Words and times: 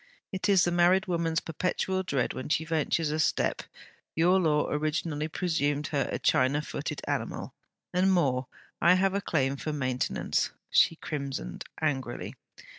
It 0.31 0.49
is 0.49 0.63
the 0.63 0.71
married 0.71 1.05
woman's 1.05 1.41
perpetual 1.41 2.01
dread 2.01 2.33
when 2.33 2.49
she 2.49 2.65
ventures 2.65 3.11
a 3.11 3.19
step. 3.19 3.61
Your 4.15 4.39
Law 4.39 4.67
originally 4.67 5.27
presumed 5.27 5.85
her 5.91 6.09
a 6.11 6.17
China 6.17 6.63
footed 6.63 7.01
animal. 7.07 7.53
And 7.93 8.11
more, 8.11 8.47
I 8.81 8.95
have 8.95 9.13
a 9.13 9.21
claim 9.21 9.57
for 9.57 9.71
maintenance.' 9.73 10.49
She 10.71 10.95
crimsoned 10.95 11.65
angrily. 11.79 12.33